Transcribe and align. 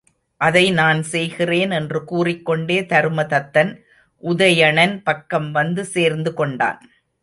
அதை 0.41 0.63
நான் 0.71 1.01
செய்கிறேன் 1.03 1.71
என்று 1.71 1.99
கூறிக்கொண்டே 2.03 2.79
தருமதத்தன், 2.81 3.71
உதயணன் 4.23 4.95
பக்கம் 5.03 5.49
வந்து 5.51 5.85
சேர்ந்து 5.95 6.33
கொண்டான். 6.33 6.81